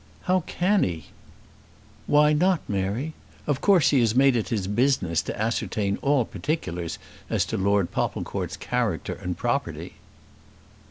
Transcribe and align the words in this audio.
"How 0.23 0.39
can 0.47 0.81
he?" 0.81 1.05
"Why 2.07 2.33
not, 2.33 2.61
Mary? 2.67 3.13
Of 3.45 3.61
course 3.61 3.91
he 3.91 3.99
has 3.99 4.15
made 4.15 4.35
it 4.35 4.49
his 4.49 4.65
business 4.65 5.21
to 5.21 5.39
ascertain 5.39 5.99
all 6.01 6.25
particulars 6.25 6.97
as 7.29 7.45
to 7.45 7.55
Lord 7.57 7.91
Popplecourt's 7.91 8.57
character 8.57 9.13
and 9.13 9.37
property." 9.37 9.93